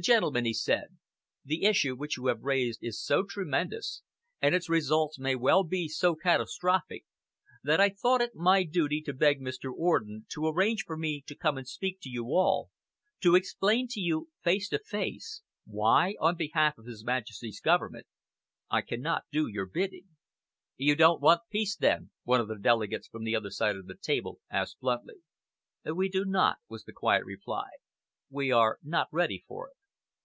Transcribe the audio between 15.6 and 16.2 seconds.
why,